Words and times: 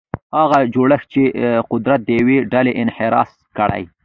هغه 0.37 0.59
جوړښت 0.73 1.07
چې 1.13 1.23
قدرت 1.71 1.99
د 2.03 2.09
یوې 2.19 2.37
ډلې 2.51 2.71
انحصار 2.83 3.29
کړي. 3.57 3.83